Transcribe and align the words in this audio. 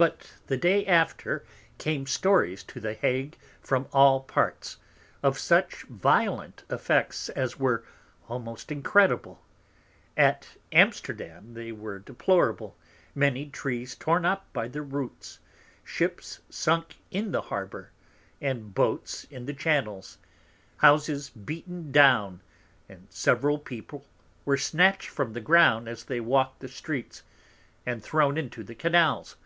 But 0.00 0.32
the 0.46 0.56
Day 0.56 0.86
after 0.86 1.44
came 1.76 2.06
Stories 2.06 2.62
to 2.62 2.80
the 2.80 2.94
Hague 2.94 3.36
from 3.60 3.86
all 3.92 4.20
Parts, 4.20 4.78
of 5.22 5.38
such 5.38 5.82
violent 5.82 6.62
Effects 6.70 7.28
as 7.28 7.58
were 7.58 7.84
almost 8.26 8.72
incredible: 8.72 9.42
At 10.16 10.56
Amsterdam 10.72 11.52
they 11.52 11.70
were 11.70 11.98
deplorable, 11.98 12.78
many 13.14 13.50
Trees 13.50 13.94
torn 13.94 14.24
up 14.24 14.50
by 14.54 14.68
the 14.68 14.80
Roots, 14.80 15.38
Ships 15.84 16.40
sunk 16.48 16.96
in 17.10 17.32
the 17.32 17.42
Harbour, 17.42 17.90
and 18.40 18.72
Boats 18.72 19.24
in 19.24 19.44
the 19.44 19.52
Channels; 19.52 20.16
Houses 20.78 21.28
beaten 21.28 21.92
down, 21.92 22.40
and 22.88 23.06
several 23.10 23.58
People 23.58 24.06
were 24.46 24.56
snatch'd 24.56 25.10
from 25.10 25.34
the 25.34 25.42
Ground 25.42 25.90
as 25.90 26.04
they 26.04 26.20
walk'd 26.20 26.60
the 26.60 26.68
Streets, 26.68 27.22
and 27.84 28.02
thrown 28.02 28.38
into 28.38 28.64
the 28.64 28.74
Canals. 28.74 29.36